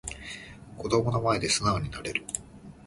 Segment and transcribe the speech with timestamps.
[0.79, 2.25] 子供の前で素直になれる